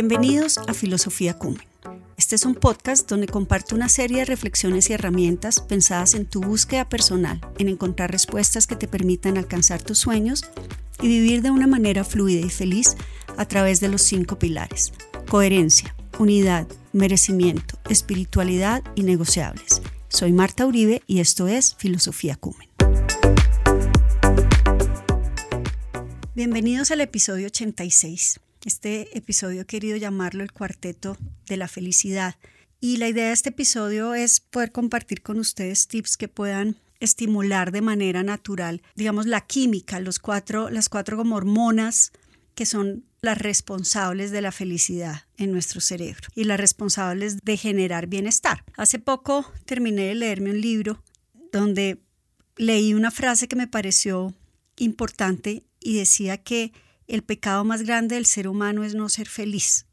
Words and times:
Bienvenidos 0.00 0.58
a 0.58 0.74
Filosofía 0.74 1.36
Cumen. 1.36 1.66
Este 2.16 2.36
es 2.36 2.44
un 2.44 2.54
podcast 2.54 3.10
donde 3.10 3.26
comparto 3.26 3.74
una 3.74 3.88
serie 3.88 4.18
de 4.18 4.26
reflexiones 4.26 4.88
y 4.88 4.92
herramientas 4.92 5.58
pensadas 5.58 6.14
en 6.14 6.24
tu 6.24 6.40
búsqueda 6.40 6.88
personal, 6.88 7.40
en 7.58 7.68
encontrar 7.68 8.12
respuestas 8.12 8.68
que 8.68 8.76
te 8.76 8.86
permitan 8.86 9.36
alcanzar 9.36 9.82
tus 9.82 9.98
sueños 9.98 10.44
y 11.02 11.08
vivir 11.08 11.42
de 11.42 11.50
una 11.50 11.66
manera 11.66 12.04
fluida 12.04 12.46
y 12.46 12.48
feliz 12.48 12.96
a 13.36 13.44
través 13.46 13.80
de 13.80 13.88
los 13.88 14.02
cinco 14.02 14.38
pilares. 14.38 14.92
Coherencia, 15.28 15.96
unidad, 16.20 16.68
merecimiento, 16.92 17.76
espiritualidad 17.90 18.84
y 18.94 19.02
negociables. 19.02 19.82
Soy 20.06 20.30
Marta 20.30 20.64
Uribe 20.64 21.02
y 21.08 21.18
esto 21.18 21.48
es 21.48 21.74
Filosofía 21.74 22.36
Cumen. 22.36 22.68
Bienvenidos 26.36 26.92
al 26.92 27.00
episodio 27.00 27.48
86. 27.48 28.38
Este 28.68 29.16
episodio 29.16 29.62
he 29.62 29.64
querido 29.64 29.96
llamarlo 29.96 30.42
el 30.42 30.52
cuarteto 30.52 31.16
de 31.46 31.56
la 31.56 31.68
felicidad. 31.68 32.34
Y 32.80 32.98
la 32.98 33.08
idea 33.08 33.28
de 33.28 33.32
este 33.32 33.48
episodio 33.48 34.12
es 34.12 34.40
poder 34.40 34.72
compartir 34.72 35.22
con 35.22 35.38
ustedes 35.38 35.88
tips 35.88 36.18
que 36.18 36.28
puedan 36.28 36.76
estimular 37.00 37.72
de 37.72 37.80
manera 37.80 38.22
natural, 38.22 38.82
digamos, 38.94 39.24
la 39.24 39.40
química, 39.40 40.00
los 40.00 40.18
cuatro, 40.18 40.68
las 40.68 40.90
cuatro 40.90 41.16
como 41.16 41.36
hormonas 41.36 42.12
que 42.54 42.66
son 42.66 43.06
las 43.22 43.38
responsables 43.38 44.32
de 44.32 44.42
la 44.42 44.52
felicidad 44.52 45.22
en 45.38 45.50
nuestro 45.50 45.80
cerebro 45.80 46.28
y 46.34 46.44
las 46.44 46.60
responsables 46.60 47.38
de 47.42 47.56
generar 47.56 48.06
bienestar. 48.06 48.64
Hace 48.76 48.98
poco 48.98 49.50
terminé 49.64 50.08
de 50.08 50.14
leerme 50.14 50.50
un 50.50 50.60
libro 50.60 51.02
donde 51.52 52.02
leí 52.58 52.92
una 52.92 53.10
frase 53.10 53.48
que 53.48 53.56
me 53.56 53.66
pareció 53.66 54.34
importante 54.76 55.64
y 55.80 55.96
decía 55.96 56.36
que 56.36 56.74
el 57.08 57.22
pecado 57.22 57.64
más 57.64 57.82
grande 57.82 58.14
del 58.14 58.26
ser 58.26 58.46
humano 58.46 58.84
es 58.84 58.94
no 58.94 59.08
ser 59.08 59.28
feliz. 59.28 59.86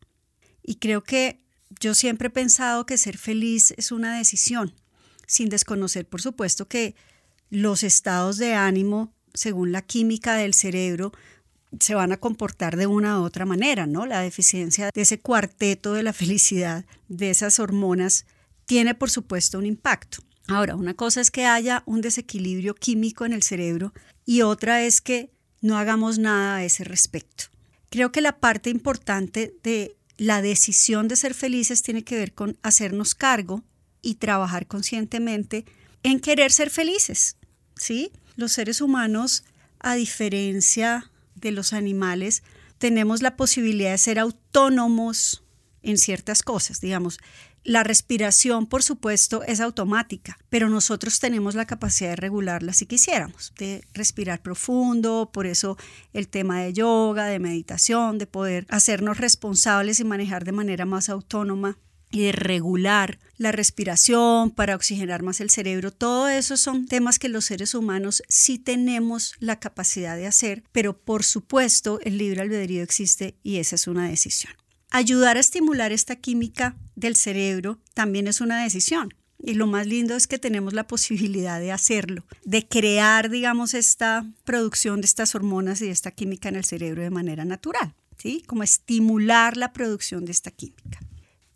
Y 0.62 0.76
creo 0.76 1.04
que 1.04 1.42
yo 1.80 1.94
siempre 1.96 2.28
he 2.28 2.32
pensado 2.32 2.86
que 2.86 2.98
ser 2.98 3.18
feliz 3.18 3.74
es 3.78 3.92
una 3.92 4.18
decisión, 4.18 4.74
sin 5.26 5.50
desconocer, 5.50 6.08
por 6.08 6.22
supuesto, 6.22 6.68
que 6.68 6.96
los 7.50 7.84
estados 7.84 8.38
de 8.38 8.54
ánimo, 8.54 9.14
según 9.34 9.72
la 9.72 9.82
química 9.82 10.36
del 10.36 10.54
cerebro, 10.54 11.12
se 11.80 11.96
van 11.96 12.12
a 12.12 12.18
comportar 12.18 12.78
de 12.78 12.88
una 12.88 13.20
u 13.20 13.24
otra 13.24 13.46
manera, 13.46 13.86
¿no? 13.88 14.06
La 14.06 14.22
deficiencia 14.22 14.90
de 14.94 15.02
ese 15.02 15.20
cuarteto 15.20 15.94
de 15.94 16.04
la 16.04 16.14
felicidad, 16.14 16.86
de 17.08 17.30
esas 17.30 17.60
hormonas, 17.60 18.26
tiene, 18.66 18.96
por 18.96 19.10
supuesto, 19.10 19.58
un 19.58 19.66
impacto. 19.66 20.20
Ahora, 20.48 20.76
una 20.76 20.94
cosa 20.94 21.22
es 21.22 21.32
que 21.32 21.46
haya 21.46 21.84
un 21.86 22.02
desequilibrio 22.02 22.76
químico 22.76 23.26
en 23.26 23.34
el 23.34 23.42
cerebro 23.42 23.94
y 24.26 24.42
otra 24.42 24.84
es 24.84 25.02
que 25.02 25.35
no 25.66 25.78
hagamos 25.78 26.20
nada 26.20 26.58
a 26.58 26.64
ese 26.64 26.84
respecto. 26.84 27.46
Creo 27.90 28.12
que 28.12 28.22
la 28.22 28.40
parte 28.40 28.70
importante 28.70 29.56
de 29.64 29.98
la 30.18 30.42
decisión 30.42 31.08
de 31.08 31.16
ser 31.16 31.34
felices 31.34 31.82
tiene 31.82 32.04
que 32.04 32.18
ver 32.18 32.34
con 32.34 32.58
hacernos 32.62 33.16
cargo 33.16 33.64
y 34.02 34.16
trabajar 34.16 34.68
conscientemente 34.68 35.66
en 36.04 36.20
querer 36.20 36.52
ser 36.52 36.70
felices. 36.70 37.38
¿sí? 37.76 38.12
Los 38.36 38.52
seres 38.52 38.80
humanos, 38.80 39.44
a 39.80 39.96
diferencia 39.96 41.12
de 41.34 41.52
los 41.52 41.74
animales, 41.74 42.44
tenemos 42.78 43.24
la 43.24 43.36
posibilidad 43.36 43.92
de 43.92 43.98
ser 43.98 44.20
autónomos 44.20 45.44
en 45.82 45.98
ciertas 45.98 46.44
cosas, 46.44 46.80
digamos. 46.80 47.20
La 47.66 47.84
respiración, 47.84 48.68
por 48.68 48.84
supuesto, 48.84 49.42
es 49.42 49.60
automática, 49.60 50.38
pero 50.50 50.70
nosotros 50.70 51.20
tenemos 51.20 51.56
la 51.56 51.66
capacidad 51.66 52.12
de 52.12 52.16
regularla 52.16 52.74
si 52.74 52.86
quisiéramos, 52.86 53.54
de 53.58 53.84
respirar 53.92 54.44
profundo, 54.44 55.32
por 55.34 55.48
eso 55.48 55.76
el 56.14 56.28
tema 56.28 56.62
de 56.62 56.74
yoga, 56.74 57.26
de 57.26 57.40
meditación, 57.40 58.20
de 58.20 58.28
poder 58.28 58.68
hacernos 58.70 59.18
responsables 59.18 60.00
y 60.00 60.04
manejar 60.04 60.46
de 60.46 60.52
manera 60.52 60.86
más 60.86 61.10
autónoma 61.10 61.80
y 62.12 62.26
de 62.26 62.34
regular 62.34 63.18
la 63.38 63.52
respiración 63.52 64.52
para 64.52 64.76
oxigenar 64.76 65.24
más 65.24 65.42
el 65.42 65.50
cerebro, 65.50 65.90
todo 65.90 66.30
eso 66.30 66.58
son 66.58 66.86
temas 66.86 67.18
que 67.18 67.30
los 67.30 67.46
seres 67.46 67.74
humanos 67.74 68.22
sí 68.30 68.60
tenemos 68.60 69.34
la 69.40 69.60
capacidad 69.60 70.16
de 70.16 70.28
hacer, 70.28 70.64
pero 70.72 70.96
por 70.96 71.24
supuesto 71.24 72.00
el 72.04 72.20
libre 72.20 72.42
albedrío 72.42 72.84
existe 72.84 73.40
y 73.42 73.58
esa 73.58 73.74
es 73.74 73.88
una 73.88 74.08
decisión. 74.08 74.54
Ayudar 74.92 75.36
a 75.36 75.40
estimular 75.40 75.92
esta 75.92 76.16
química 76.16 76.78
del 76.96 77.16
cerebro 77.16 77.80
también 77.94 78.28
es 78.28 78.42
una 78.42 78.64
decisión. 78.64 79.14
Y 79.38 79.54
lo 79.54 79.68
más 79.68 79.86
lindo 79.86 80.16
es 80.16 80.28
que 80.28 80.40
tenemos 80.40 80.74
la 80.74 80.88
posibilidad 80.88 81.60
de 81.60 81.72
hacerlo, 81.72 82.26
de 82.46 82.68
crear, 82.68 83.30
digamos, 83.30 83.74
esta 83.74 84.26
producción 84.44 85.02
de 85.02 85.06
estas 85.06 85.36
hormonas 85.36 85.82
y 85.82 85.86
de 85.86 85.92
esta 85.92 86.12
química 86.12 86.50
en 86.50 86.56
el 86.56 86.66
cerebro 86.66 87.02
de 87.02 87.10
manera 87.10 87.46
natural, 87.46 87.94
¿sí? 88.18 88.44
Como 88.48 88.64
estimular 88.64 89.58
la 89.58 89.74
producción 89.74 90.26
de 90.26 90.32
esta 90.32 90.52
química. 90.52 91.00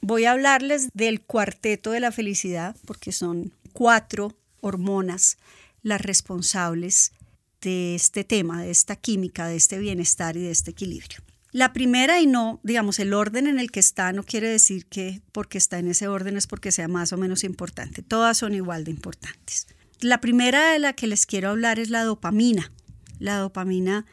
Voy 0.02 0.26
a 0.26 0.32
hablarles 0.32 0.90
del 0.94 1.22
cuarteto 1.22 1.92
de 1.92 2.00
la 2.00 2.12
felicidad, 2.12 2.76
porque 2.86 3.12
son 3.12 3.54
cuatro 3.74 4.36
hormonas 4.62 5.38
las 5.82 6.02
responsables 6.02 7.14
de 7.62 7.96
este 7.96 8.24
tema, 8.24 8.62
de 8.62 8.72
esta 8.72 8.96
química, 8.96 9.48
de 9.48 9.56
este 9.56 9.80
bienestar 9.80 10.38
y 10.38 10.42
de 10.42 10.52
este 10.52 10.72
equilibrio. 10.72 11.20
La 11.52 11.74
primera 11.74 12.20
y 12.22 12.28
no, 12.28 12.60
digamos, 12.64 13.00
el 13.00 13.14
orden 13.14 13.48
en 13.48 13.60
el 13.60 13.72
que 13.72 13.80
está 13.80 14.14
no 14.14 14.24
quiere 14.24 14.50
decir 14.50 14.86
que 14.86 15.22
porque 15.32 15.58
está 15.58 15.80
en 15.80 15.88
ese 15.88 16.08
orden 16.08 16.38
es 16.38 16.46
porque 16.46 16.72
sea 16.72 16.88
más 16.88 17.12
o 17.12 17.18
menos 17.18 17.44
importante. 17.44 18.04
Todas 18.04 18.38
son 18.38 18.54
igual 18.54 18.84
de 18.84 18.92
importantes. 18.92 19.68
La 20.00 20.22
primera 20.22 20.72
de 20.72 20.80
la 20.80 20.94
que 20.94 21.08
les 21.08 21.26
quiero 21.26 21.50
hablar 21.50 21.80
es 21.80 21.90
la 21.90 22.04
dopamina. 22.04 22.72
La 23.18 23.38
dopamina 23.38 24.06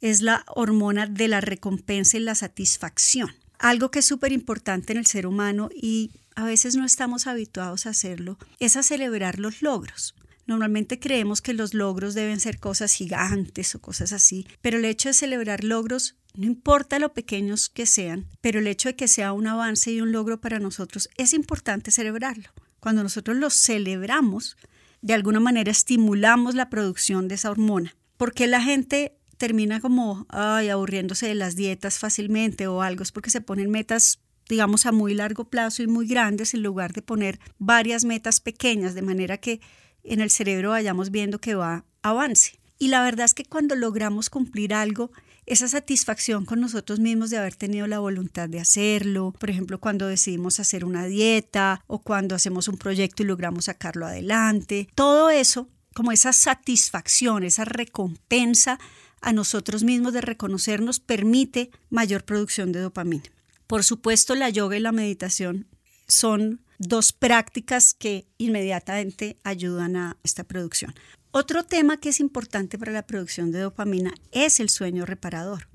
es 0.00 0.22
la 0.22 0.44
hormona 0.48 1.06
de 1.06 1.28
la 1.28 1.42
recompensa 1.42 2.16
y 2.16 2.20
la 2.20 2.34
satisfacción. 2.34 3.30
Algo 3.58 3.90
que 3.90 3.98
es 3.98 4.06
súper 4.06 4.32
importante 4.32 4.92
en 4.92 4.98
el 4.98 5.06
ser 5.06 5.26
humano 5.26 5.68
y 5.74 6.12
a 6.34 6.44
veces 6.44 6.76
no 6.76 6.86
estamos 6.86 7.26
habituados 7.26 7.84
a 7.84 7.90
hacerlo, 7.90 8.38
es 8.58 8.76
a 8.76 8.82
celebrar 8.82 9.38
los 9.38 9.60
logros. 9.60 10.14
Normalmente 10.50 10.98
creemos 10.98 11.42
que 11.42 11.54
los 11.54 11.74
logros 11.74 12.14
deben 12.14 12.40
ser 12.40 12.58
cosas 12.58 12.92
gigantes 12.92 13.72
o 13.76 13.80
cosas 13.80 14.12
así, 14.12 14.48
pero 14.60 14.78
el 14.78 14.84
hecho 14.84 15.08
de 15.08 15.12
celebrar 15.12 15.62
logros 15.62 16.16
no 16.34 16.44
importa 16.44 16.98
lo 16.98 17.14
pequeños 17.14 17.68
que 17.68 17.86
sean, 17.86 18.26
pero 18.40 18.58
el 18.58 18.66
hecho 18.66 18.88
de 18.88 18.96
que 18.96 19.06
sea 19.06 19.32
un 19.32 19.46
avance 19.46 19.92
y 19.92 20.00
un 20.00 20.10
logro 20.10 20.40
para 20.40 20.58
nosotros 20.58 21.08
es 21.16 21.34
importante 21.34 21.92
celebrarlo. 21.92 22.48
Cuando 22.80 23.04
nosotros 23.04 23.36
lo 23.36 23.48
celebramos, 23.48 24.56
de 25.02 25.14
alguna 25.14 25.38
manera 25.38 25.70
estimulamos 25.70 26.56
la 26.56 26.68
producción 26.68 27.28
de 27.28 27.36
esa 27.36 27.52
hormona. 27.52 27.94
porque 28.16 28.48
la 28.48 28.60
gente 28.60 29.16
termina 29.36 29.80
como 29.80 30.26
ay, 30.30 30.68
aburriéndose 30.68 31.28
de 31.28 31.36
las 31.36 31.54
dietas 31.54 32.00
fácilmente 32.00 32.66
o 32.66 32.82
algo? 32.82 33.04
Es 33.04 33.12
porque 33.12 33.30
se 33.30 33.40
ponen 33.40 33.70
metas 33.70 34.18
digamos 34.48 34.84
a 34.84 34.90
muy 34.90 35.14
largo 35.14 35.44
plazo 35.48 35.84
y 35.84 35.86
muy 35.86 36.08
grandes 36.08 36.54
en 36.54 36.64
lugar 36.64 36.92
de 36.92 37.02
poner 37.02 37.38
varias 37.58 38.04
metas 38.04 38.40
pequeñas 38.40 38.94
de 38.94 39.02
manera 39.02 39.38
que 39.38 39.60
en 40.04 40.20
el 40.20 40.30
cerebro 40.30 40.70
vayamos 40.70 41.10
viendo 41.10 41.40
que 41.40 41.54
va 41.54 41.84
avance. 42.02 42.60
Y 42.78 42.88
la 42.88 43.02
verdad 43.02 43.26
es 43.26 43.34
que 43.34 43.44
cuando 43.44 43.74
logramos 43.74 44.30
cumplir 44.30 44.72
algo, 44.72 45.10
esa 45.46 45.68
satisfacción 45.68 46.44
con 46.44 46.60
nosotros 46.60 47.00
mismos 47.00 47.30
de 47.30 47.38
haber 47.38 47.56
tenido 47.56 47.86
la 47.86 47.98
voluntad 47.98 48.48
de 48.48 48.60
hacerlo, 48.60 49.34
por 49.38 49.50
ejemplo, 49.50 49.80
cuando 49.80 50.06
decidimos 50.06 50.60
hacer 50.60 50.84
una 50.84 51.06
dieta 51.06 51.82
o 51.86 51.98
cuando 51.98 52.34
hacemos 52.34 52.68
un 52.68 52.78
proyecto 52.78 53.22
y 53.22 53.26
logramos 53.26 53.66
sacarlo 53.66 54.06
adelante, 54.06 54.88
todo 54.94 55.28
eso, 55.28 55.68
como 55.94 56.12
esa 56.12 56.32
satisfacción, 56.32 57.42
esa 57.42 57.64
recompensa 57.64 58.78
a 59.20 59.32
nosotros 59.32 59.82
mismos 59.82 60.12
de 60.12 60.20
reconocernos, 60.20 61.00
permite 61.00 61.70
mayor 61.90 62.24
producción 62.24 62.72
de 62.72 62.80
dopamina. 62.80 63.24
Por 63.66 63.84
supuesto, 63.84 64.34
la 64.34 64.50
yoga 64.50 64.76
y 64.76 64.80
la 64.80 64.92
meditación 64.92 65.66
son 66.10 66.60
dos 66.78 67.12
prácticas 67.12 67.94
que 67.94 68.26
inmediatamente 68.38 69.38
ayudan 69.44 69.96
a 69.96 70.16
esta 70.24 70.44
producción. 70.44 70.94
Otro 71.30 71.62
tema 71.62 71.98
que 71.98 72.08
es 72.08 72.20
importante 72.20 72.78
para 72.78 72.92
la 72.92 73.06
producción 73.06 73.52
de 73.52 73.60
dopamina 73.60 74.12
es 74.32 74.60
el 74.60 74.68
sueño 74.68 75.06
reparador. 75.06 75.69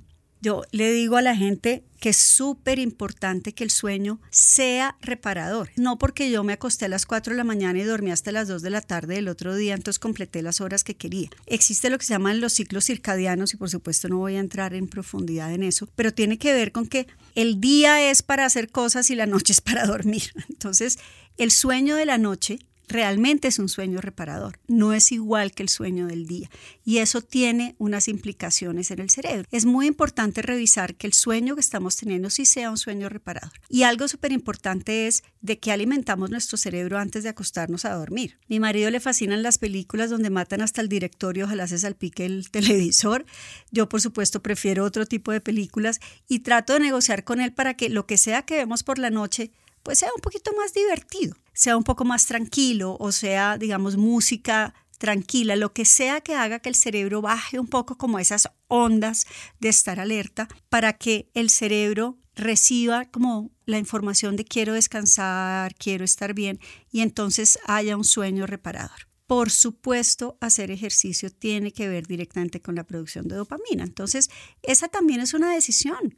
Yo 0.45 0.61
le 0.69 0.91
digo 0.91 1.17
a 1.17 1.23
la 1.23 1.35
gente 1.35 1.83
que 1.99 2.09
es 2.09 2.17
súper 2.17 2.77
importante 2.77 3.55
que 3.55 3.63
el 3.63 3.71
sueño 3.71 4.21
sea 4.29 4.95
reparador. 5.01 5.71
No 5.75 5.97
porque 5.97 6.29
yo 6.29 6.43
me 6.43 6.53
acosté 6.53 6.85
a 6.85 6.87
las 6.87 7.07
4 7.07 7.33
de 7.33 7.37
la 7.37 7.43
mañana 7.43 7.79
y 7.79 7.81
dormí 7.81 8.11
hasta 8.11 8.31
las 8.31 8.47
2 8.47 8.61
de 8.61 8.69
la 8.69 8.81
tarde 8.81 9.15
del 9.15 9.27
otro 9.27 9.55
día, 9.55 9.73
entonces 9.73 9.97
completé 9.97 10.43
las 10.43 10.61
horas 10.61 10.83
que 10.83 10.95
quería. 10.95 11.31
Existe 11.47 11.89
lo 11.89 11.97
que 11.97 12.05
se 12.05 12.13
llaman 12.13 12.41
los 12.41 12.53
ciclos 12.53 12.85
circadianos 12.85 13.55
y 13.55 13.57
por 13.57 13.71
supuesto 13.71 14.07
no 14.07 14.19
voy 14.19 14.35
a 14.35 14.39
entrar 14.39 14.75
en 14.75 14.87
profundidad 14.87 15.51
en 15.51 15.63
eso, 15.63 15.89
pero 15.95 16.13
tiene 16.13 16.37
que 16.37 16.53
ver 16.53 16.71
con 16.71 16.85
que 16.85 17.07
el 17.33 17.59
día 17.59 18.11
es 18.11 18.21
para 18.21 18.45
hacer 18.45 18.69
cosas 18.69 19.09
y 19.09 19.15
la 19.15 19.25
noche 19.25 19.51
es 19.51 19.61
para 19.61 19.83
dormir. 19.87 20.31
Entonces, 20.47 20.99
el 21.37 21.49
sueño 21.49 21.95
de 21.95 22.05
la 22.05 22.19
noche 22.19 22.59
realmente 22.87 23.47
es 23.47 23.59
un 23.59 23.69
sueño 23.69 24.01
reparador, 24.01 24.59
no 24.67 24.93
es 24.93 25.11
igual 25.11 25.51
que 25.51 25.63
el 25.63 25.69
sueño 25.69 26.07
del 26.07 26.27
día 26.27 26.49
y 26.83 26.99
eso 26.99 27.21
tiene 27.21 27.75
unas 27.77 28.07
implicaciones 28.07 28.91
en 28.91 28.99
el 28.99 29.09
cerebro. 29.09 29.47
Es 29.51 29.65
muy 29.65 29.87
importante 29.87 30.41
revisar 30.41 30.95
que 30.95 31.07
el 31.07 31.13
sueño 31.13 31.55
que 31.55 31.61
estamos 31.61 31.95
teniendo 31.95 32.29
sí 32.29 32.45
sea 32.45 32.69
un 32.69 32.77
sueño 32.77 33.09
reparador. 33.09 33.51
Y 33.69 33.83
algo 33.83 34.07
súper 34.07 34.31
importante 34.31 35.07
es 35.07 35.23
de 35.41 35.59
que 35.59 35.71
alimentamos 35.71 36.29
nuestro 36.29 36.57
cerebro 36.57 36.97
antes 36.97 37.23
de 37.23 37.29
acostarnos 37.29 37.85
a 37.85 37.93
dormir. 37.93 38.37
Mi 38.47 38.59
marido 38.59 38.89
le 38.89 38.99
fascinan 38.99 39.43
las 39.43 39.57
películas 39.57 40.09
donde 40.09 40.29
matan 40.29 40.61
hasta 40.61 40.81
el 40.81 40.89
directorio, 40.89 41.45
ojalá 41.45 41.67
se 41.67 41.79
salpique 41.79 42.25
el 42.25 42.49
televisor. 42.51 43.25
Yo 43.71 43.89
por 43.89 44.01
supuesto 44.01 44.41
prefiero 44.41 44.83
otro 44.83 45.05
tipo 45.05 45.31
de 45.31 45.41
películas 45.41 45.99
y 46.27 46.39
trato 46.39 46.73
de 46.73 46.79
negociar 46.79 47.23
con 47.23 47.41
él 47.41 47.53
para 47.53 47.75
que 47.75 47.89
lo 47.89 48.05
que 48.05 48.17
sea 48.17 48.43
que 48.43 48.55
vemos 48.55 48.83
por 48.83 48.99
la 48.99 49.09
noche 49.09 49.51
pues 49.85 49.99
sea 49.99 50.09
un 50.15 50.21
poquito 50.21 50.51
más 50.57 50.73
divertido, 50.73 51.37
sea 51.53 51.77
un 51.77 51.83
poco 51.83 52.03
más 52.03 52.25
tranquilo 52.25 52.97
o 52.99 53.11
sea, 53.11 53.57
digamos, 53.57 53.97
música 53.97 54.73
tranquila, 54.97 55.55
lo 55.55 55.73
que 55.73 55.85
sea 55.85 56.21
que 56.21 56.33
haga 56.33 56.59
que 56.59 56.69
el 56.69 56.75
cerebro 56.75 57.21
baje 57.21 57.59
un 57.59 57.67
poco 57.67 57.95
como 57.95 58.17
esas 58.17 58.49
ondas 58.67 59.27
de 59.59 59.69
estar 59.69 59.99
alerta 59.99 60.47
para 60.69 60.93
que 60.93 61.29
el 61.35 61.51
cerebro 61.51 62.17
reciba 62.33 63.05
como 63.05 63.51
la 63.65 63.77
información 63.77 64.35
de 64.35 64.43
quiero 64.43 64.73
descansar, 64.73 65.75
quiero 65.75 66.03
estar 66.03 66.33
bien 66.33 66.59
y 66.91 67.01
entonces 67.01 67.59
haya 67.65 67.95
un 67.95 68.05
sueño 68.05 68.47
reparador. 68.47 69.07
Por 69.27 69.51
supuesto, 69.51 70.37
hacer 70.41 70.71
ejercicio 70.71 71.29
tiene 71.29 71.71
que 71.71 71.87
ver 71.87 72.07
directamente 72.07 72.59
con 72.59 72.75
la 72.75 72.83
producción 72.85 73.27
de 73.27 73.35
dopamina. 73.35 73.83
Entonces, 73.83 74.29
esa 74.61 74.87
también 74.87 75.19
es 75.19 75.33
una 75.33 75.51
decisión. 75.51 76.17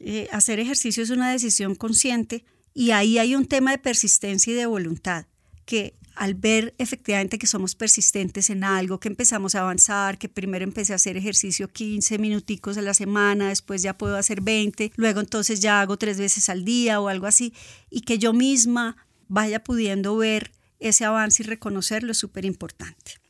Eh, 0.00 0.28
hacer 0.32 0.58
ejercicio 0.60 1.02
es 1.02 1.10
una 1.10 1.30
decisión 1.30 1.74
consciente 1.74 2.44
y 2.74 2.90
ahí 2.92 3.18
hay 3.18 3.34
un 3.34 3.46
tema 3.46 3.72
de 3.72 3.78
persistencia 3.78 4.52
y 4.52 4.56
de 4.56 4.66
voluntad, 4.66 5.26
que 5.64 5.94
al 6.14 6.34
ver 6.34 6.74
efectivamente 6.78 7.38
que 7.38 7.46
somos 7.46 7.76
persistentes 7.76 8.50
en 8.50 8.64
algo, 8.64 8.98
que 8.98 9.08
empezamos 9.08 9.54
a 9.54 9.60
avanzar, 9.60 10.18
que 10.18 10.28
primero 10.28 10.64
empecé 10.64 10.92
a 10.92 10.96
hacer 10.96 11.16
ejercicio 11.16 11.68
15 11.68 12.18
minuticos 12.18 12.76
a 12.76 12.82
la 12.82 12.92
semana, 12.92 13.50
después 13.50 13.82
ya 13.82 13.96
puedo 13.96 14.16
hacer 14.16 14.40
20, 14.40 14.92
luego 14.96 15.20
entonces 15.20 15.60
ya 15.60 15.80
hago 15.80 15.96
tres 15.96 16.18
veces 16.18 16.48
al 16.48 16.64
día 16.64 17.00
o 17.00 17.08
algo 17.08 17.26
así, 17.26 17.54
y 17.88 18.00
que 18.00 18.18
yo 18.18 18.32
misma 18.32 18.96
vaya 19.28 19.62
pudiendo 19.62 20.16
ver 20.16 20.50
ese 20.80 21.04
avance 21.04 21.42
y 21.42 21.46
reconocerlo 21.46 22.12
es 22.12 22.18
súper 22.18 22.44
importante. 22.44 23.20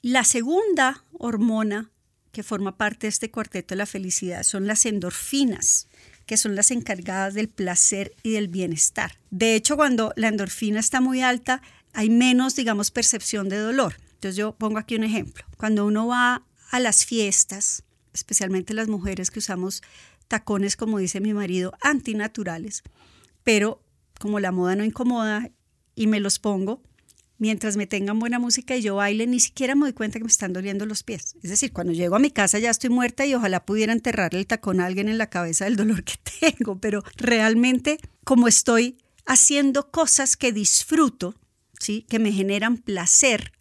La 0.00 0.24
segunda 0.24 1.04
hormona 1.12 1.90
que 2.32 2.42
forma 2.42 2.78
parte 2.78 3.06
de 3.06 3.08
este 3.10 3.30
cuarteto 3.30 3.74
de 3.74 3.78
la 3.78 3.86
felicidad 3.86 4.44
son 4.44 4.66
las 4.66 4.86
endorfinas 4.86 5.88
que 6.30 6.36
son 6.36 6.54
las 6.54 6.70
encargadas 6.70 7.34
del 7.34 7.48
placer 7.48 8.14
y 8.22 8.30
del 8.30 8.46
bienestar. 8.46 9.18
De 9.32 9.56
hecho, 9.56 9.74
cuando 9.74 10.12
la 10.14 10.28
endorfina 10.28 10.78
está 10.78 11.00
muy 11.00 11.22
alta, 11.22 11.60
hay 11.92 12.08
menos, 12.08 12.54
digamos, 12.54 12.92
percepción 12.92 13.48
de 13.48 13.58
dolor. 13.58 13.96
Entonces 14.12 14.36
yo 14.36 14.54
pongo 14.54 14.78
aquí 14.78 14.94
un 14.94 15.02
ejemplo. 15.02 15.44
Cuando 15.56 15.84
uno 15.84 16.06
va 16.06 16.44
a 16.70 16.78
las 16.78 17.04
fiestas, 17.04 17.82
especialmente 18.12 18.74
las 18.74 18.86
mujeres 18.86 19.32
que 19.32 19.40
usamos 19.40 19.82
tacones, 20.28 20.76
como 20.76 20.98
dice 20.98 21.18
mi 21.18 21.34
marido, 21.34 21.72
antinaturales, 21.80 22.84
pero 23.42 23.82
como 24.20 24.38
la 24.38 24.52
moda 24.52 24.76
no 24.76 24.84
incomoda 24.84 25.50
y 25.96 26.06
me 26.06 26.20
los 26.20 26.38
pongo, 26.38 26.80
mientras 27.40 27.76
me 27.76 27.86
tengan 27.86 28.20
buena 28.20 28.38
música 28.38 28.76
y 28.76 28.82
yo 28.82 28.96
baile, 28.96 29.26
ni 29.26 29.40
siquiera 29.40 29.74
me 29.74 29.82
doy 29.82 29.94
cuenta 29.94 30.18
que 30.18 30.24
me 30.24 30.30
están 30.30 30.52
doliendo 30.52 30.86
los 30.86 31.02
pies. 31.02 31.34
Es 31.42 31.50
decir, 31.50 31.72
cuando 31.72 31.92
llego 31.92 32.14
a 32.14 32.20
mi 32.20 32.30
casa 32.30 32.58
ya 32.58 32.70
estoy 32.70 32.90
muerta 32.90 33.26
y 33.26 33.34
ojalá 33.34 33.64
pudiera 33.64 33.92
enterrarle 33.92 34.38
el 34.38 34.46
tacón 34.46 34.80
a 34.80 34.86
alguien 34.86 35.08
en 35.08 35.18
la 35.18 35.30
cabeza 35.30 35.64
del 35.64 35.76
dolor 35.76 36.04
que 36.04 36.14
tengo, 36.40 36.78
pero 36.78 37.02
realmente 37.16 37.98
como 38.24 38.46
estoy 38.46 38.98
haciendo 39.26 39.90
cosas 39.90 40.36
que 40.36 40.52
disfruto, 40.52 41.34
¿sí? 41.80 42.06
que 42.08 42.18
me 42.18 42.30
generan 42.30 42.76
placer, 42.76 43.52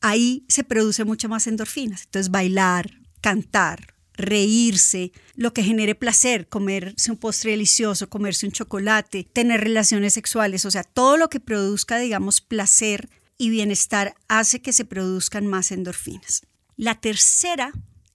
ahí 0.00 0.44
se 0.48 0.62
produce 0.62 1.04
mucho 1.04 1.28
más 1.28 1.46
endorfinas. 1.46 2.04
Entonces 2.04 2.30
bailar, 2.30 2.90
cantar, 3.22 3.94
reírse, 4.12 5.12
lo 5.36 5.54
que 5.54 5.62
genere 5.62 5.94
placer, 5.94 6.48
comerse 6.48 7.10
un 7.10 7.16
postre 7.16 7.52
delicioso, 7.52 8.10
comerse 8.10 8.44
un 8.44 8.52
chocolate, 8.52 9.24
tener 9.24 9.62
relaciones 9.62 10.12
sexuales, 10.12 10.66
o 10.66 10.70
sea, 10.70 10.84
todo 10.84 11.16
lo 11.16 11.30
que 11.30 11.40
produzca, 11.40 11.98
digamos, 11.98 12.42
placer 12.42 13.08
y 13.38 13.50
bienestar 13.50 14.14
hace 14.28 14.60
que 14.60 14.72
se 14.72 14.84
produzcan 14.84 15.46
más 15.46 15.72
endorfinas. 15.72 16.42
La 16.76 17.00
tercera 17.00 17.72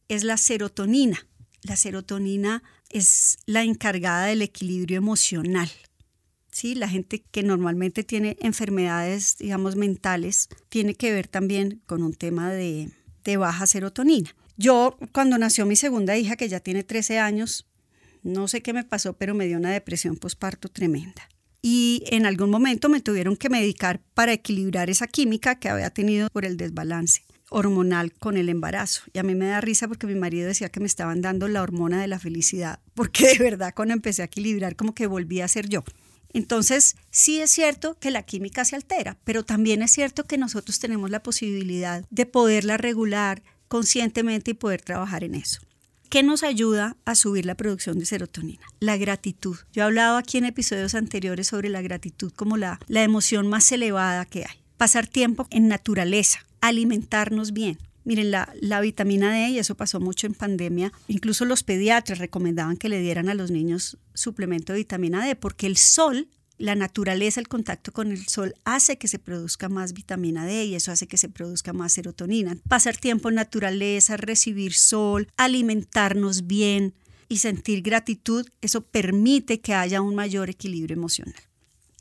es 0.08 0.24
la 0.24 0.38
serotonina. 0.38 1.28
La 1.62 1.76
serotonina 1.76 2.64
es 2.90 3.38
la 3.46 3.64
encargada 3.64 4.26
del 4.26 4.42
equilibrio 4.42 4.98
emocional. 4.98 5.70
¿Sí? 6.52 6.76
La 6.76 6.90
gente 6.90 7.24
que 7.30 7.44
normalmente 7.44 8.04
tiene 8.04 8.38
enfermedades, 8.40 9.38
digamos, 9.38 9.76
mentales, 9.76 10.50
tiene 10.70 10.96
que 10.96 11.12
ver 11.12 11.28
también 11.28 11.82
con 11.86 12.02
un 12.02 12.14
tema 12.14 12.52
de, 12.52 12.90
de 13.24 13.38
baja 13.38 13.68
serotonina. 13.68 14.36
Yo, 14.56 14.98
cuando 15.12 15.38
nació 15.38 15.68
mi 15.68 15.76
segunda 15.76 16.18
hija, 16.18 16.36
que 16.36 16.50
ya 16.50 16.60
tiene 16.60 16.84
13 16.84 17.20
años, 17.20 17.68
no 18.24 18.48
sé 18.48 18.62
qué 18.62 18.74
me 18.74 18.84
pasó, 18.84 19.14
pero 19.14 19.36
me 19.36 19.46
dio 19.46 19.58
una 19.58 19.72
depresión 19.72 20.16
postparto 20.16 20.68
tremenda 20.68 21.30
y 21.62 22.04
en 22.08 22.26
algún 22.26 22.50
momento 22.50 22.90
me 22.90 23.02
tuvieron 23.02 23.36
que 23.36 23.50
medicar 23.50 24.00
para 24.14 24.34
equilibrar 24.34 24.90
esa 24.90 25.08
química 25.08 25.60
que 25.60 25.70
había 25.70 25.90
tenido 25.90 26.30
por 26.30 26.46
el 26.46 26.58
desbalance 26.58 27.24
hormonal 27.50 28.14
con 28.14 28.38
el 28.38 28.50
embarazo. 28.50 29.04
Y 29.14 29.20
a 29.20 29.24
mí 29.24 29.36
me 29.36 29.48
da 29.48 29.62
risa 29.62 29.88
porque 29.88 30.08
mi 30.08 30.16
marido 30.16 30.48
decía 30.48 30.70
que 30.70 30.80
me 30.80 30.86
estaban 30.86 31.22
dando 31.22 31.48
la 31.48 31.62
hormona 31.62 32.02
de 32.02 32.08
la 32.08 32.20
felicidad, 32.20 32.80
porque 32.94 33.28
de 33.28 33.38
verdad 33.38 33.74
cuando 33.76 33.94
empecé 33.94 34.22
a 34.22 34.26
equilibrar 34.26 34.76
como 34.76 34.94
que 34.94 35.08
volví 35.08 35.42
a 35.42 35.48
ser 35.48 35.70
yo. 35.70 35.84
Entonces, 36.34 36.98
sí 37.10 37.40
es 37.40 37.52
cierto 37.52 37.98
que 38.00 38.12
la 38.12 38.24
química 38.24 38.66
se 38.66 38.76
altera, 38.76 39.18
pero 39.24 39.44
también 39.44 39.82
es 39.82 39.92
cierto 39.92 40.26
que 40.26 40.38
nosotros 40.38 40.78
tenemos 40.80 41.10
la 41.10 41.24
posibilidad 41.24 42.06
de 42.10 42.26
poderla 42.26 42.78
regular 42.78 43.42
conscientemente 43.70 44.52
y 44.52 44.54
poder 44.54 44.82
trabajar 44.82 45.24
en 45.24 45.36
eso. 45.36 45.62
¿Qué 46.18 46.24
nos 46.24 46.42
ayuda 46.42 46.98
a 47.06 47.14
subir 47.14 47.46
la 47.46 47.54
producción 47.54 48.00
de 48.00 48.08
serotonina? 48.08 48.66
La 48.80 48.98
gratitud. 48.98 49.56
Yo 49.72 49.84
he 49.84 49.86
hablado 49.86 50.18
aquí 50.18 50.40
en 50.40 50.46
episodios 50.46 50.96
anteriores 50.96 51.46
sobre 51.46 51.70
la 51.70 51.84
gratitud 51.84 52.32
como 52.36 52.58
la, 52.58 52.80
la 52.88 53.04
emoción 53.04 53.48
más 53.48 53.72
elevada 53.72 54.26
que 54.26 54.40
hay. 54.40 54.58
Pasar 54.78 55.06
tiempo 55.06 55.46
en 55.52 55.68
naturaleza, 55.68 56.40
alimentarnos 56.60 57.54
bien. 57.54 57.78
Miren, 58.04 58.32
la, 58.32 58.52
la, 58.60 58.82
vitamina 58.82 59.32
D, 59.32 59.50
y 59.50 59.60
eso 59.60 59.76
pasó 59.76 60.00
mucho 60.00 60.26
en 60.26 60.34
pandemia, 60.34 60.92
incluso 61.08 61.46
los 61.46 61.62
pediatras 61.62 62.18
recomendaban 62.18 62.78
que 62.78 62.90
le 62.90 63.00
dieran 63.00 63.30
a 63.30 63.36
los 63.36 63.52
niños 63.52 64.00
suplemento 64.16 64.74
de 64.74 64.80
vitamina 64.80 65.24
D, 65.24 65.36
porque 65.36 65.68
el 65.68 65.78
sol 65.78 66.30
la 66.58 66.76
naturaleza, 66.76 67.40
el 67.40 67.48
contacto 67.48 67.92
con 67.92 68.12
el 68.12 68.28
sol 68.28 68.56
hace 68.66 68.98
que 68.98 69.08
se 69.08 69.20
produzca 69.20 69.70
más 69.70 69.94
vitamina 69.94 70.46
D 70.46 70.66
y 70.66 70.76
eso 70.76 70.92
hace 70.92 71.08
que 71.08 71.18
se 71.18 71.30
produzca 71.30 71.74
más 71.74 71.94
serotonina. 71.94 72.58
Pasar 72.68 72.98
tiempo 72.98 73.30
en 73.30 73.36
naturaleza, 73.36 74.18
recibir 74.18 74.74
sol, 74.74 75.28
alimentarnos 75.38 76.48
bien 76.48 76.96
y 77.30 77.38
sentir 77.38 77.82
gratitud, 77.82 78.48
eso 78.62 78.82
permite 78.82 79.62
que 79.62 79.74
haya 79.74 80.02
un 80.02 80.16
mayor 80.16 80.50
equilibrio 80.50 80.96
emocional. 80.96 81.36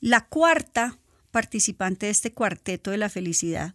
La 0.00 0.26
cuarta 0.26 0.98
participante 1.30 2.06
de 2.06 2.12
este 2.12 2.32
cuarteto 2.32 2.90
de 2.90 2.98
la 2.98 3.10
felicidad 3.10 3.74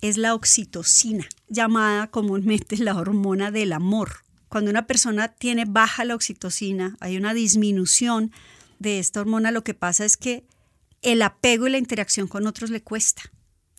es 0.00 0.16
la 0.16 0.34
oxitocina, 0.34 1.26
llamada 1.48 2.08
comúnmente 2.08 2.76
la 2.76 2.94
hormona 2.94 3.50
del 3.50 3.72
amor. 3.72 4.24
Cuando 4.48 4.70
una 4.70 4.86
persona 4.86 5.28
tiene 5.28 5.64
baja 5.64 6.04
la 6.04 6.14
oxitocina, 6.14 6.96
hay 7.00 7.16
una 7.16 7.34
disminución 7.34 8.32
de 8.80 8.98
esta 8.98 9.20
hormona 9.20 9.52
lo 9.52 9.62
que 9.62 9.74
pasa 9.74 10.04
es 10.04 10.16
que 10.16 10.44
el 11.02 11.22
apego 11.22 11.68
y 11.68 11.70
la 11.70 11.78
interacción 11.78 12.26
con 12.26 12.48
otros 12.48 12.70
le 12.70 12.82
cuesta. 12.82 13.22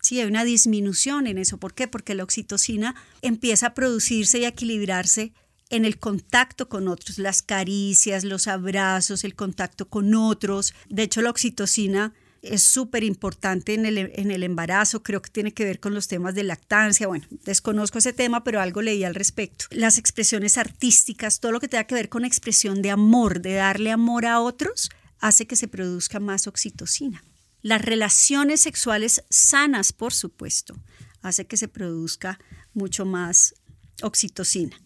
Sí, 0.00 0.18
hay 0.18 0.26
una 0.26 0.44
disminución 0.44 1.26
en 1.26 1.38
eso. 1.38 1.58
¿Por 1.58 1.74
qué? 1.74 1.86
Porque 1.86 2.14
la 2.14 2.24
oxitocina 2.24 2.94
empieza 3.20 3.68
a 3.68 3.74
producirse 3.74 4.38
y 4.38 4.44
a 4.44 4.48
equilibrarse 4.48 5.32
en 5.70 5.84
el 5.84 5.98
contacto 5.98 6.68
con 6.68 6.88
otros, 6.88 7.18
las 7.18 7.42
caricias, 7.42 8.24
los 8.24 8.48
abrazos, 8.48 9.24
el 9.24 9.34
contacto 9.34 9.88
con 9.88 10.14
otros. 10.14 10.74
De 10.88 11.04
hecho, 11.04 11.22
la 11.22 11.30
oxitocina 11.30 12.14
es 12.42 12.64
súper 12.64 13.04
importante 13.04 13.74
en 13.74 13.86
el, 13.86 13.98
en 13.98 14.30
el 14.32 14.42
embarazo, 14.42 15.02
creo 15.02 15.22
que 15.22 15.30
tiene 15.30 15.54
que 15.54 15.64
ver 15.64 15.78
con 15.78 15.94
los 15.94 16.08
temas 16.08 16.34
de 16.34 16.42
lactancia, 16.42 17.06
bueno, 17.06 17.24
desconozco 17.44 17.98
ese 17.98 18.12
tema, 18.12 18.42
pero 18.42 18.60
algo 18.60 18.82
leí 18.82 19.04
al 19.04 19.14
respecto. 19.14 19.66
Las 19.70 19.96
expresiones 19.96 20.58
artísticas, 20.58 21.38
todo 21.38 21.52
lo 21.52 21.60
que 21.60 21.68
tenga 21.68 21.84
que 21.84 21.94
ver 21.94 22.08
con 22.08 22.24
expresión 22.24 22.82
de 22.82 22.90
amor, 22.90 23.40
de 23.40 23.54
darle 23.54 23.92
amor 23.92 24.26
a 24.26 24.40
otros, 24.40 24.90
hace 25.20 25.46
que 25.46 25.54
se 25.54 25.68
produzca 25.68 26.18
más 26.18 26.48
oxitocina. 26.48 27.22
Las 27.62 27.80
relaciones 27.80 28.60
sexuales 28.60 29.22
sanas, 29.30 29.92
por 29.92 30.12
supuesto, 30.12 30.74
hace 31.22 31.46
que 31.46 31.56
se 31.56 31.68
produzca 31.68 32.40
mucho 32.74 33.06
más 33.06 33.54
oxitocina. 34.02 34.76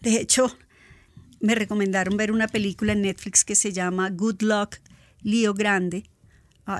De 0.00 0.20
hecho, 0.20 0.56
me 1.40 1.56
recomendaron 1.56 2.16
ver 2.16 2.30
una 2.30 2.46
película 2.46 2.92
en 2.92 3.02
Netflix 3.02 3.44
que 3.44 3.56
se 3.56 3.72
llama 3.72 4.10
Good 4.10 4.42
Luck, 4.42 4.76
Lío 5.22 5.54
Grande, 5.54 6.09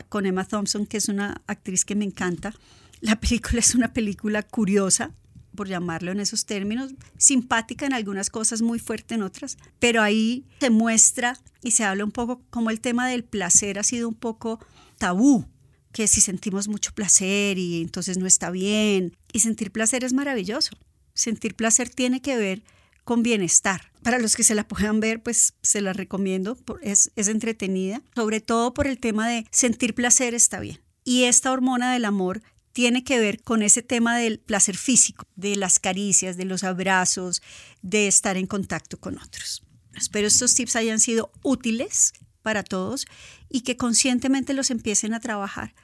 con 0.08 0.26
Emma 0.26 0.44
Thompson, 0.44 0.86
que 0.86 0.96
es 0.96 1.08
una 1.08 1.42
actriz 1.46 1.84
que 1.84 1.94
me 1.94 2.04
encanta. 2.04 2.54
La 3.00 3.18
película 3.18 3.58
es 3.60 3.74
una 3.74 3.92
película 3.92 4.42
curiosa, 4.42 5.12
por 5.54 5.68
llamarlo 5.68 6.12
en 6.12 6.20
esos 6.20 6.46
términos, 6.46 6.92
simpática 7.18 7.86
en 7.86 7.92
algunas 7.92 8.30
cosas, 8.30 8.62
muy 8.62 8.78
fuerte 8.78 9.16
en 9.16 9.22
otras, 9.22 9.58
pero 9.78 10.00
ahí 10.00 10.44
se 10.60 10.70
muestra 10.70 11.36
y 11.62 11.72
se 11.72 11.84
habla 11.84 12.04
un 12.04 12.12
poco 12.12 12.42
como 12.50 12.70
el 12.70 12.80
tema 12.80 13.08
del 13.08 13.24
placer 13.24 13.78
ha 13.78 13.82
sido 13.82 14.08
un 14.08 14.14
poco 14.14 14.60
tabú 14.98 15.46
que 15.92 16.06
si 16.06 16.20
sentimos 16.20 16.68
mucho 16.68 16.92
placer 16.92 17.58
y 17.58 17.82
entonces 17.82 18.16
no 18.16 18.26
está 18.26 18.50
bien. 18.50 19.16
Y 19.32 19.40
sentir 19.40 19.72
placer 19.72 20.04
es 20.04 20.12
maravilloso. 20.12 20.70
Sentir 21.14 21.56
placer 21.56 21.90
tiene 21.90 22.22
que 22.22 22.36
ver 22.36 22.62
con 23.10 23.24
bienestar. 23.24 23.90
Para 24.04 24.20
los 24.20 24.36
que 24.36 24.44
se 24.44 24.54
la 24.54 24.68
puedan 24.68 25.00
ver, 25.00 25.20
pues 25.20 25.54
se 25.62 25.80
la 25.80 25.92
recomiendo, 25.92 26.56
es, 26.80 27.10
es 27.16 27.26
entretenida, 27.26 28.02
sobre 28.14 28.40
todo 28.40 28.72
por 28.72 28.86
el 28.86 29.00
tema 29.00 29.28
de 29.28 29.48
sentir 29.50 29.96
placer 29.96 30.32
está 30.32 30.60
bien. 30.60 30.80
Y 31.02 31.24
esta 31.24 31.50
hormona 31.50 31.92
del 31.92 32.04
amor 32.04 32.40
tiene 32.72 33.02
que 33.02 33.18
ver 33.18 33.42
con 33.42 33.62
ese 33.62 33.82
tema 33.82 34.16
del 34.16 34.38
placer 34.38 34.76
físico, 34.76 35.26
de 35.34 35.56
las 35.56 35.80
caricias, 35.80 36.36
de 36.36 36.44
los 36.44 36.62
abrazos, 36.62 37.42
de 37.82 38.06
estar 38.06 38.36
en 38.36 38.46
contacto 38.46 39.00
con 39.00 39.18
otros. 39.18 39.64
Espero 39.96 40.28
estos 40.28 40.54
tips 40.54 40.76
hayan 40.76 41.00
sido 41.00 41.32
útiles 41.42 42.12
para 42.42 42.62
todos 42.62 43.06
y 43.48 43.62
que 43.62 43.76
conscientemente 43.76 44.54
los 44.54 44.70
empiecen 44.70 45.14
a 45.14 45.20
trabajar 45.20 45.74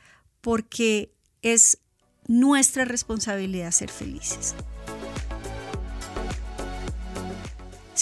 porque 0.41 1.13
es 1.43 1.79
nuestra 2.29 2.85
responsabilidad 2.85 3.73
ser 3.73 3.91
felices. 3.91 4.55